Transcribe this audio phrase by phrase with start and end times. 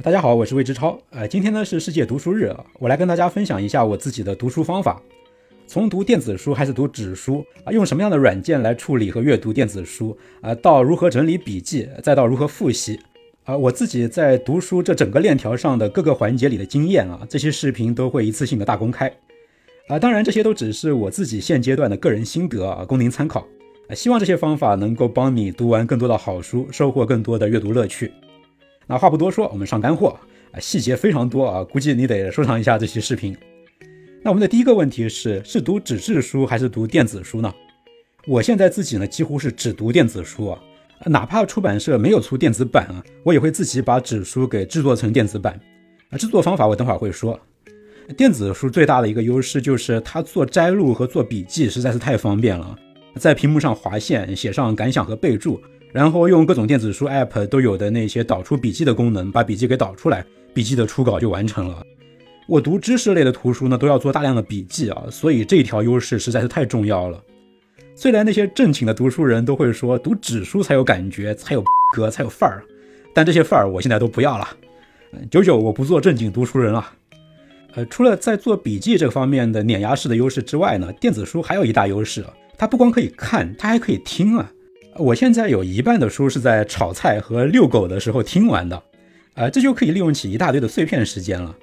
[0.00, 0.96] 大家好，我是魏之超。
[1.10, 5.02] 呃，今天呢是世界读书日，我来跟大家分享一下我自己的读书方法。
[5.66, 13.00] 从读电子书还是读纸书啊，用什么样的软件来处理和阅读电子书啊，到如何整理笔记，再到如何复习
[13.42, 19.12] 啊，我自己在读书这整个链条上的各个环节里的经验啊，这些视频都会一次性的大公开
[19.88, 19.98] 啊。
[19.98, 23.44] 当然，这些都只是我自己现阶段的个人心得啊，供您参考。
[23.88, 28.12] 啊，希望这些方法能够帮你读完更多的好书，收获更多的阅读乐趣。
[28.90, 30.18] 那话不多说，我们上干货
[30.50, 33.36] 啊，细节非常多啊，估计你得收藏一下这期视频。
[34.22, 37.54] 那我们的第一个问题是：是读纸质书还是读电子书呢？
[38.26, 40.58] 我现在自己呢，几乎是只读电子书啊，
[41.04, 45.60] 哪怕出版社没有出电子版啊，我也会自己把纸书给制作成电子版。
[46.08, 47.38] 啊，制作方法我等会儿会说。
[48.16, 52.74] 电子书最大的一个优势就是它做摘录和做笔记实在是太方便了。
[53.16, 55.60] 在屏幕上划线，写上感想和备注，
[55.92, 61.82] 然后用各种电子书 App 都有的那些导出笔记的功能，把笔记给导出来，笔记的初稿就完成了。
[62.46, 67.22] 我读知识类的图书呢，都要做大量的笔记啊，所以这条优势实在是太重要了。
[67.94, 72.62] 虽然那些正经的读书人都会说读纸书才有感觉，才有 格，才有范儿，
[73.12, 74.48] 但这些范儿我现在都不要了。
[75.30, 76.86] 九九，我不做正经读书人了。
[77.74, 82.24] 呃，除了在做笔记这方面的碾压式的优势之外呢，电子书还有一大优势。
[82.56, 84.50] 它不光可以看，它还可以听啊！
[84.98, 88.82] 我现在有一半的书是在炒菜和遛狗的时候听完的，
[89.34, 91.54] 呃，这就可以利用起一大堆的碎片时间了。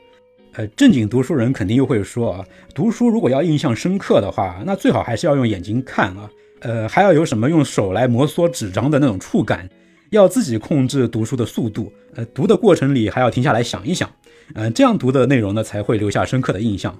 [0.53, 6.29] 呃，正经读书人肯定又会说啊，读书如果要印象深刻的话，那最好还是要用眼睛看啊，
[6.61, 9.69] 呃，还要有什么用手来摩挲纸张的那种触感，
[10.11, 14.09] 要自己控制读书的速度，呃，读的过程里还要停下来想一想，
[14.53, 16.97] 嗯，这样读的内容呢才会留下深刻的印象。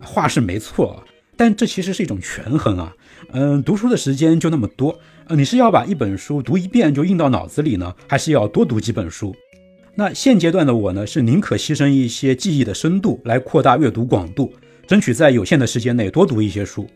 [0.00, 1.02] 话是没错。
[1.34, 2.94] 但这其实是一种权衡啊，
[3.32, 9.34] 嗯，读书的时间就那么多，呃，你是要把一本书读一遍就印到脑子里呢，还是要多读几本书？
[9.94, 14.52] 那现阶段的我呢，是宁可牺牲一些记忆的深度来扩大阅读广度，
[14.86, 16.88] 争取在有限的时间内多读一些书，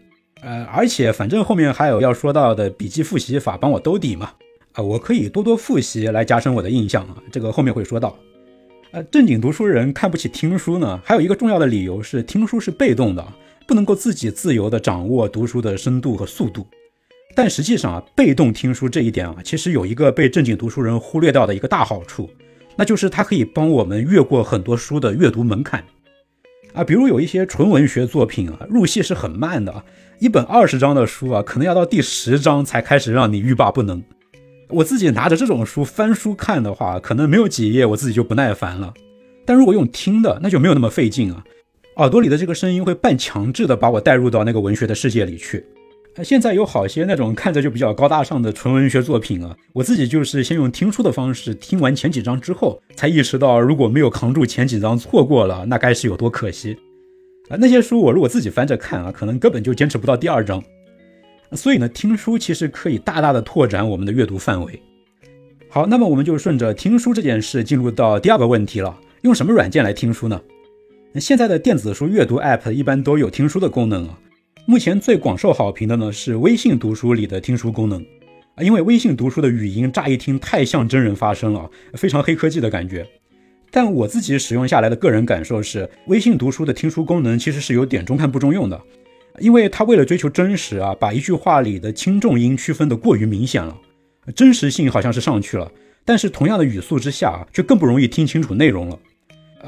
[0.43, 4.33] 呃，而且反正后面还有要说到的笔记复习法帮我兜底嘛，
[4.73, 8.17] 啊，我可以多多复习来加深我的印象啊，这个后面会说到。
[8.93, 13.25] 呃，正经读书人看不起听书呢，还有一个重要的理由是听书是被动的。
[13.69, 16.65] 不能够自己自由地掌握读书的深度和速度，
[17.37, 22.31] 但实际上啊，被动听书这一点啊，其实有一个被正经读书人忽略掉的一个大好处，
[22.77, 25.85] 那就是它可以帮我们越过很多书的阅读门槛
[26.73, 26.83] 啊。
[26.83, 29.85] 比如有一些纯文学作品啊，入戏是很慢的，
[30.19, 34.03] 一本二十章的书啊，可能要到第十章才开始让你欲罢不能。
[34.71, 38.95] 我自己拿着这种书翻书看的话，可能没有几页我自己就不耐烦了。
[39.45, 41.45] 但如果用听的，那就没有那么费劲啊。
[41.99, 45.63] 耳朵里的这个声音会半强制的把我带入到那个文学的世界里去。
[46.25, 56.77] 现在有好些那种看着就比较高大上的纯文学作品啊，我自己就是先用听书的方式听完前几章之后，才意识到如果没有扛住前几章错过了，那该是有多可惜。
[57.49, 60.63] 啊，那些书我如果自己翻着看啊，可能根本就坚持不到第二章。
[61.53, 64.83] 所以呢，听书其实可以大大的拓展我们的阅读范围。
[65.69, 70.41] 好，那么我们就顺着听书这件事进入到第二个问题了，用什么软件来听书呢？
[71.21, 74.19] 现在的电子书阅读 App 一般都有听书的功能啊。
[74.69, 78.05] 目前最广受好评的呢是微信读书里的听书功能
[78.57, 83.07] 啊，因为微信读书的语音乍一听太像真人发声了，非常黑科技的感觉。
[83.71, 88.83] 但我自己使用下来的个人感受是，微信读书的听书功能其实是有点中看不中用的，
[89.39, 93.79] 因为它为了追求真实啊，把一句话里的轻重音区分的过于明显了，
[94.35, 95.71] 真实性好像是上去了，
[96.05, 98.99] 但是同样的语速之下，啊却更不容易听清楚内容了。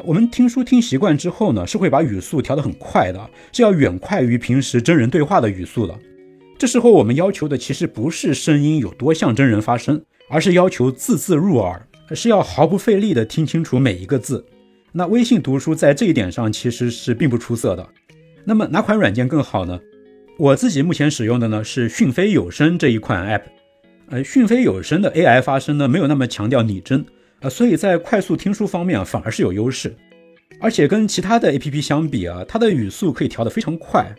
[0.05, 5.99] 我们听书听习惯之后呢，是会把语速调得很快的，是要远快于平时真人对话的语速的。
[6.57, 14.45] 这时候我们要求的其实不是声音有多像真人发声，而是要求字字入耳，是要毫不费力地听清楚每一个字。
[14.93, 17.87] 那微信读书在这一点上其实是并不出色的。
[18.45, 19.81] 那么哪款软件更好呢？
[20.39, 23.43] 我自己目前使用的呢是讯飞有声这一款 app。
[24.11, 27.05] 呃，讯飞有声的 AI 发声呢没有那么强调拟真。
[27.41, 29.95] 啊，所以在快速听书方面，反而是有优势，
[30.61, 34.15] 而且跟其他的 A P P 相比啊，它的语速可以调得非常快。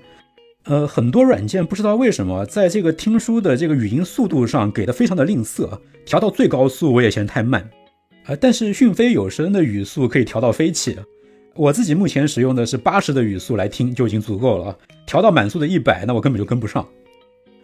[0.65, 7.67] 呃，很多软件不知道为什么在这个听书的这个语音速度上给的非常的吝啬，调到最高速我也嫌太慢。
[8.25, 10.97] 呃，但是讯飞有声的语速可以调到飞起，
[11.55, 16.88] 我自己目前使用的是八十的语速来听就已经足够了，调到满速的一百，那我根本就跟不上。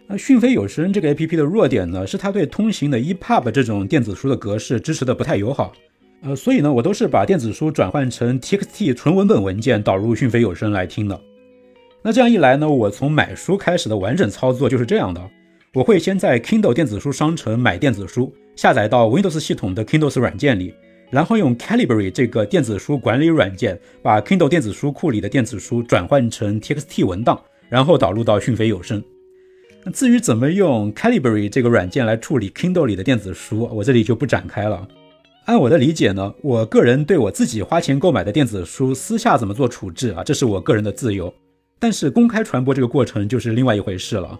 [0.08, 5.72] 那讯飞有声这个 A P P 的弱点呢，是它对通行的 E P U B 这种电子书的格式支持的不太友好。
[6.22, 11.20] 呃，所以呢，我都是把电子书转换成 T X T 纯文本文件导入讯飞有声来听的。
[12.02, 15.20] 那这样一来呢，我从买书开始的完整操作就是这样的：
[15.74, 20.72] 我会先在 Kindle 电子书商城买电子书，下载到 Windows 系统的 Kindle 软件里，
[21.10, 29.02] 然后用 Calibri 这个电子书管理软件把 Kindle 电子书库里的电子书转换成 TXT 文档，然后导入到讯飞有声。
[29.92, 34.86] 至于怎么用 Calibri 这个软件来处理 Kindle 里的电子书，我这里就不展开了。
[35.44, 41.32] 按我的理解呢，我个人对我自己花钱购买的电子书私下怎么做处置啊，这是我个人的自由。
[41.78, 44.38] 但是公开传播这个过程就是另外一回事了。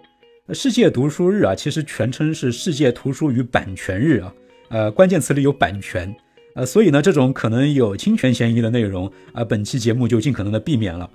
[0.52, 4.34] 世界读书日啊，其实全称是世界图书与版权日啊，
[4.70, 6.12] 呃，关键词里有版权，
[6.54, 11.08] 呃，所以呢，这种可能有侵权嫌疑的内容啊，本期节目就尽可能的避免了。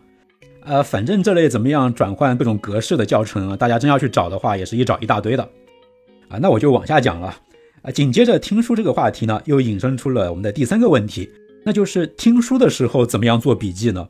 [0.63, 5.43] 呃，反正这类怎么样转换各种格式的教程啊，大家真要去找的话，也是一找一大堆的。
[6.27, 7.35] 啊，那我就往下讲了。
[7.81, 11.27] 啊，紧接着听书这个话题呢，又引申出了我们的第三个问题，
[11.65, 14.07] 那就是听书的时候怎么样做笔记呢？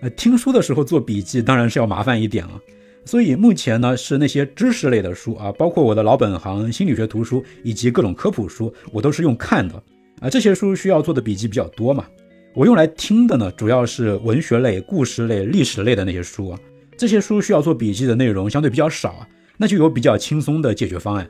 [0.00, 2.60] 呃，听书的时候做笔记当然是要麻烦一点了。
[3.04, 9.74] 所以目前呢，是那些知识类的书啊，包括我的老本行心理学图书以及各种科普书，我都是用看的。
[10.20, 12.06] 啊，这些书需要做的笔记比较多嘛。
[12.56, 16.58] 我用来听的呢，主要是文学类、故事类、历史类的那些书啊。
[16.96, 21.28] 这些书需要做笔记的内容相对比较少啊，那就有比较轻松的解决方案。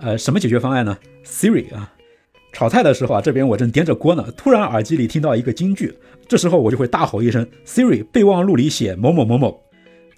[0.00, 1.90] 呃，什么解决方案呢？Siri 啊，
[2.52, 5.94] 炒菜的时候啊，这边我正掂着锅呢，突然耳机里听到一个金句，
[6.28, 9.58] 这时候我就会大吼一声：“Siri，备忘录里写某某某某。”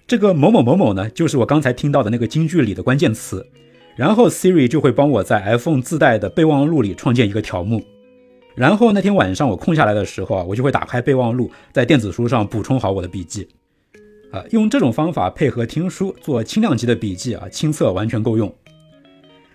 [0.05, 3.47] 这个某某某某呢，就是我刚才听到的那个金句里的关键词。
[3.95, 7.81] 然后 Siri 就会帮我在 iPhone 自带的备忘录里创建一个条目。
[8.59, 13.47] 然后那天晚上我空下来的时候啊，我就会打开备忘录，在电子书上补充好我的笔记。
[14.33, 18.53] 啊，用这种方法配合听书做轻量级的笔记啊，亲测完全够用。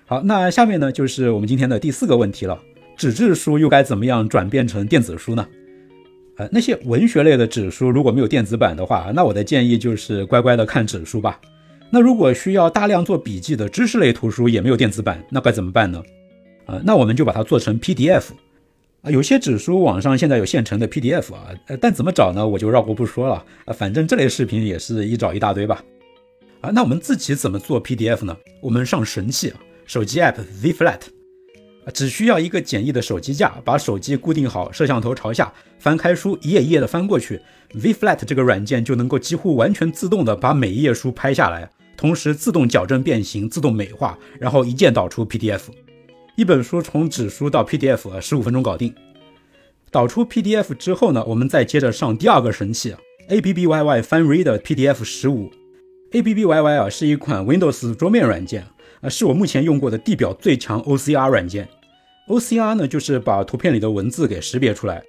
[0.07, 2.59] 好，那下面呢就是我们今天的第四个问题了：
[2.97, 5.47] 纸质书又该怎么样转变成电子书呢？
[6.39, 11.39] 呃，那些文学类的纸书如果没有电子版的话，那我的建议就是乖乖的看纸书吧。
[11.91, 16.03] 那如果需要大量做笔记的知识类图书也没有电子版，那该怎么办呢？
[16.65, 18.31] 呃，那我们就把它做成 PDF。
[19.05, 22.49] 啊，有些纸书网上现在有现成的 PDF 啊，呃，但怎么找呢？
[22.49, 23.45] 我就绕过不说了。
[23.67, 25.85] 啊，反正这类视频也是一找一大堆吧。
[26.63, 28.35] 啊，那我们自己怎么做 PDF 呢？
[28.63, 31.01] 我们上神器啊，手机 App Z Flat，
[31.85, 37.39] 啊，只需要一个简易的手机架，把手机固定好，摄像头朝下，翻开书，一页一页的翻过去
[37.79, 45.61] ，Z Flat 这个软件就能够几乎完全自动的把每一页书拍下来，同时自动矫正变形，自动美化，然后一键导出 PDF。
[46.37, 48.93] 一本书从纸书到 PDF，十五分钟搞定。
[49.93, 52.93] 导出 PDF 之后呢，我们再接着上第二个神器
[53.29, 55.49] ，ABBYY Fun Reader PDF 十五。
[56.11, 58.67] ABBYY 啊是一款 Windows 桌面软件，
[59.01, 61.69] 啊是我目前用过的地表最强 OCR 软件。
[62.27, 65.05] OCR 呢就是把图片里的文字给识别出来。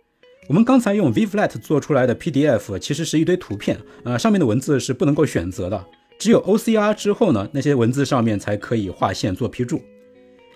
[0.47, 5.85] 我们刚才用 VFlat 做出来的 PDF 其实是一堆图片，呃上面的文字是不能够选择的，
[6.19, 9.81] 只有 OCR 之后呢，那些文字上面才可以划线做批注。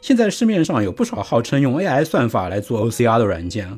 [0.01, 3.77] 现在市面上有不少号称用 AI 算法来做 OCR 的软件，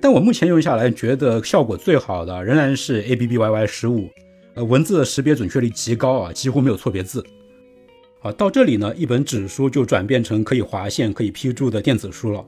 [0.00, 4.08] 但我目前用下来觉得效果最好的仍然是 ABBYY 十五，
[4.54, 7.24] 呃，文字的识别准确率极高啊，几乎没有错别字。
[8.20, 12.44] 好，到这里呢，一本纸书就转变成可以划线、可以批注的电子书了。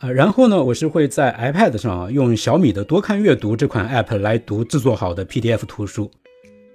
[0.00, 6.10] 呃，然后呢，我是会在 iPad 上用小米的多看阅读这款 App 来读制作好的 PDF 图书。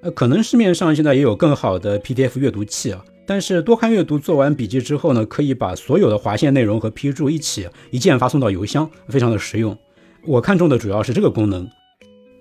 [0.02, 3.04] 呃，可能市面上现在也有更好的 PDF 阅读器啊。
[3.26, 9.78] 但是多看阅读做完笔记之后呢，可以把所有的划线内容和批注一起一键发送到邮箱，非常的实用。
[10.26, 11.68] 我看中的主要是这个功能。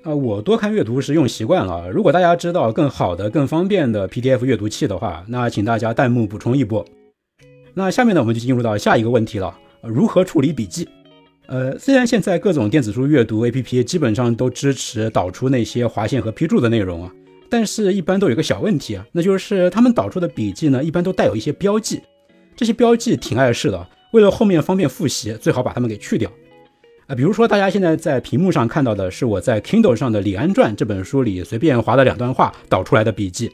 [0.03, 1.91] 啊，我多看阅读是用习惯了。
[1.91, 6.85] 如果大家知道更好的、更方便的 PDF 阅读器的话，那请大家弹幕补充一波。
[7.73, 10.87] 那下面呢，我们就进入到下一个问题了：如何处理笔记？
[11.47, 17.13] 呃，虽然现在各种电子书阅读 APP 基本上都支持导出那些划线和批注的内容啊。
[17.57, 22.01] 但是，一般都有个小问题啊，那就是他们导出的笔记呢，一般都带有一些标记，
[22.57, 23.87] 这些标记挺碍事的。
[24.11, 26.29] 为了后面方便复习，最好把它们给去掉
[27.07, 27.15] 啊。
[27.15, 33.53] 比如说，大家现在在屏幕上看到的是我在 Kindle 上的《李安传》这本书里随便划的两段话导出来的笔记。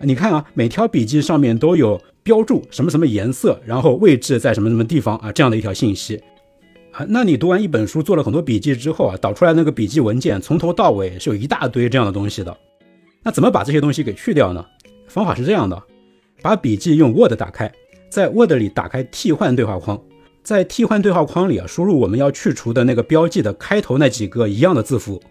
[0.00, 6.22] 你看啊，每条笔记上面都有标注什么什么颜色，然后位置在什么什么地方啊，这样的一条信息
[6.90, 7.06] 啊。
[7.08, 12.54] 那你读完一本书，做了很多笔记之后啊，导出来那个笔记文件从头到尾是有一大堆这样的东西的。
[13.22, 14.64] 那怎么把这些东西给去掉呢？
[15.06, 15.80] 方法是这样的：
[16.42, 17.70] 把笔记用 Word 打开，
[18.08, 20.00] 在 Word 里打开替换对话框，
[20.42, 25.22] 在替换对话框里啊，输入我们要去除的那个标记的开头那几个一样的字符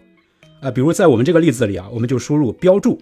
[0.60, 2.98] 啊，比如在我们这个例子里啊，我们就输入标注，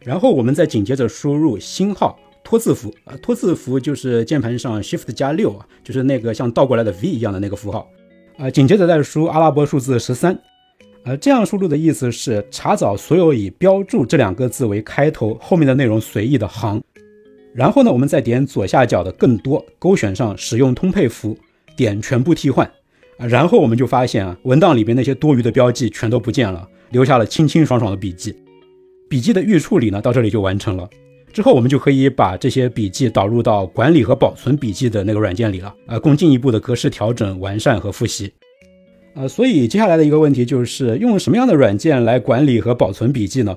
[0.00, 7.88] 然后我们再紧接着输入星号托字符啊，托字符就是键盘上 Shift 加六啊，就是那个像倒过来的 V 一样的那个符号
[8.36, 10.38] 啊，紧接着再输阿拉伯数字十三。
[11.04, 16.82] 呃，这样输入的意思是查找所有以标注这两个字为开头，后面的内容随意的行。
[17.52, 21.36] 然后呢，我们再点左下角的更多，勾选上使用通配符，
[21.76, 22.66] 点全部替换。
[23.18, 28.34] 啊，然后我们就发现啊，文档里边那些多余的标记全都不见了，留下了清清爽爽的笔记。
[29.08, 30.88] 笔记的预处理呢，到这里就完成了。
[31.34, 38.32] 之后我们就可以把这些笔记导入到管理和保存笔记的那个软件里了，啊，供进一步的格式调整、完善和复习。
[39.14, 43.56] 呃，所以接下来的一个问题就是用什么样的软件来管理和保存笔记呢？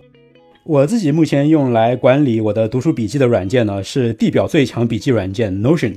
[0.63, 5.95] 我自己目前用来管理我的读书笔记的软件呢，是地表最强笔记软件 Notion。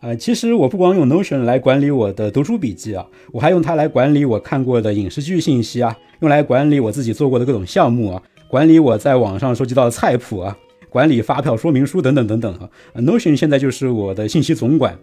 [0.00, 10.56] 呃，其实我不光用 Notion 来管理我的读书笔记啊，我还用它来管理我看过的影视剧信息啊，用来管理我自己做过的各种项目啊，管理我在网上收集到的菜谱啊，
[10.88, 12.70] 管理发票说明书等等等等啊。
[12.94, 14.96] Notion 现在就是我的信息总管。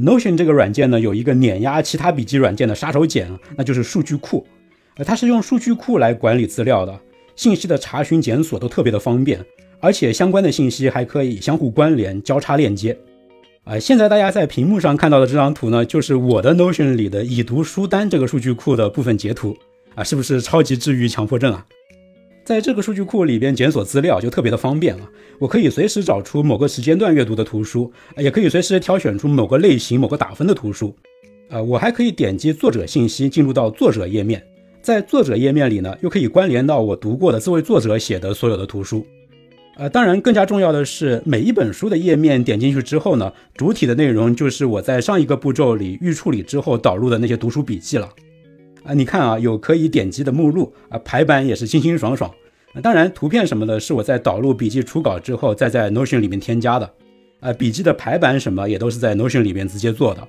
[0.00, 3.26] Notion 这个软件呢，有一个碾压其他笔记软件的杀手锏，
[3.56, 4.46] 那就是数据库。
[4.96, 6.98] 呃，它是用数据库来管理资料的。
[7.34, 9.44] 信息的查询、检索都特别的方便，
[9.80, 12.96] 而且相关的信息还可以相互关联、交叉链接。
[13.64, 19.56] 啊，现在大家在屏幕上看到的这张图呢，就是我的 Notion 里的已读书单这个数据库的部分截图。
[19.94, 21.66] 啊，是不是超级治愈强迫症啊？
[22.46, 25.10] 在这个数据库里边检索资料就特别的方便了，
[25.40, 30.94] 我可以随时找出某个时间段阅读的图书，也可以随时挑选出某个类型、某个打分的图书。
[31.48, 34.40] 呃，我还可以点击作者信息进入到作者页面。
[34.80, 39.04] 在作者页面里呢，又可以关联到我读过的这位作者写的所有的图书。
[39.76, 48.08] 呃，当然更加重要的是，每一本书的页面点进去之后呢，主体的内容就是我在上一个步骤里预处理之后导入的那些读书笔记了。
[48.86, 52.32] 啊，你看啊，有可以点击的目录啊，排版也是清清爽爽。
[52.82, 56.90] 当然，图片什么的是我在导入笔记初稿之后再在 Notion 里面添加的。
[57.40, 60.26] 啊，笔记的排版什么也都是在 Notion 里面直接做的。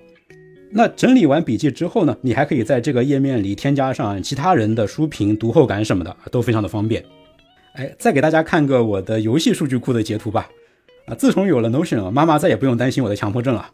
[0.72, 7.04] 那整理完笔记之后呢，你还可以在这个页面里添加上其他人的书评、读后感什么的，都非常的方便。
[7.74, 10.50] 哎，再给大家看个我的游戏数据库的截图吧。
[11.06, 13.70] 啊，自从有了 Notion，妈妈再也不用担心我的强迫症了。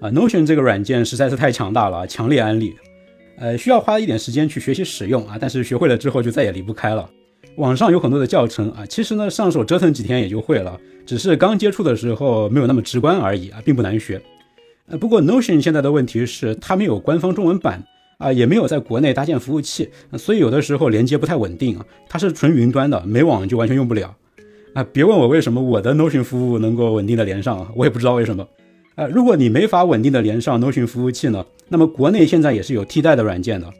[0.00, 2.74] 啊，Notion 这个软件实在是太强大了，强烈安利。
[3.38, 7.08] 呃，需要花一点时间去学习使用啊，但是学会了之后就再也离不开了。
[7.56, 14.20] 网上有很多的教程啊，其实呢上手折腾几天也就会了，只是刚接触的时候没有那么直观而已啊，并不难学。
[14.88, 17.82] 呃，不过 Notion 现在的问题是它没有官方中文版
[18.18, 19.88] 啊，也没有在国内搭建服务器，
[20.18, 21.84] 所以有的时候连接不太稳定啊。
[22.08, 24.14] 它是纯云端的，没网就完全用不了
[24.74, 24.84] 啊。
[24.92, 28.46] 别问我为什么我的 Notion 服务能够稳定的连上啊，我也不知道为什么。
[28.96, 33.70] 呃，如果你没法稳定的连上 Notion 服务器呢，那么国内现在也是有替代的软件的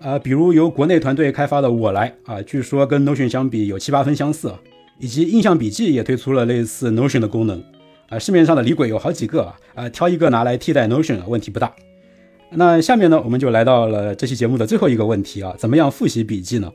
[0.00, 4.54] 呃，比如由国内团队开发的我来啊，据说跟 Notion 相比有七八分相似，
[5.00, 7.62] 以及印象笔记也推出了类似 Notion 的功能。
[8.08, 11.72] 啊，市面上的李鬼有好几个啊，啊，挑一个拿来替代 Notion 问题不大。
[12.52, 16.72] 那下面呢，我们就来到了这期节目的最后一个问题啊，怎么样复习笔记呢？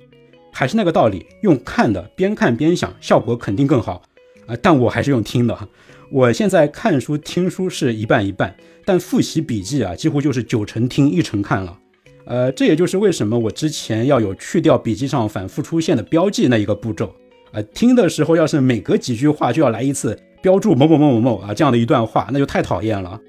[0.51, 4.03] 还是那个道理，用看的，边看边想，效果肯定更好
[4.47, 4.55] 啊。
[4.61, 5.57] 但我还是用听的，
[6.11, 11.77] 我现在看书听书是一半一半，但复习笔记啊，几乎就是九成听一成看了。
[12.25, 17.13] 呃，这也就是为什么我之前要有去掉笔记上反复出现的标记那一个步骤
[17.51, 17.61] 啊。
[17.73, 20.17] 听的时候要是每隔几句话就要来一次。
[20.41, 23.19] 标注某某某某某啊，这样的一段话，那就太讨厌了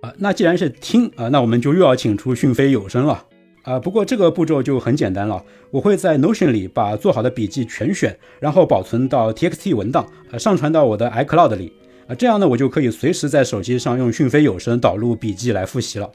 [0.00, 0.10] 啊！
[0.16, 3.26] 那既然是听啊，那我们就又要请出讯飞有声了
[3.64, 3.78] 啊！
[3.78, 11.70] 不过这个步骤就很简单了，我会在 Notion 里把做好的笔记全选，然后保存到 TXT 文档，呃，上传到我的 iCloud 里
[12.08, 16.10] 啊，这样呢，我就可以随时在手机上用讯飞有声导入笔记来复习了。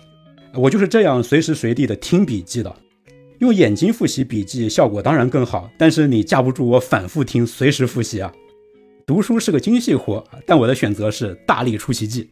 [0.53, 2.75] 我就是这样随时随地的听笔记的，
[3.39, 8.31] 用眼睛复习笔记效果当然更好，但是你架不住我反复听，随时复习啊。
[9.05, 12.29] 读书是个精细活，但我的选择是大力出奇迹。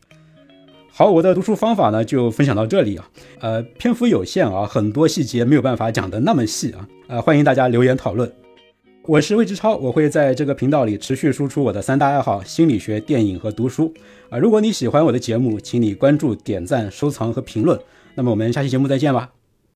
[0.91, 3.09] 好，我的读书方法呢就分享到这里啊。
[3.39, 6.87] 呃，篇幅有限啊，很多细节没有办法讲得那么细啊。
[7.07, 8.29] 呃，欢迎大家留言讨论。
[9.07, 13.93] 我是魏之超，我会在这个频道里持续输出我的三大爱好：心理学、电影和读书。
[14.29, 17.79] 啊，如果你喜欢我的节目，请你关注、点赞、收藏和评论。
[18.15, 19.29] 那么我们下期节目再见吧。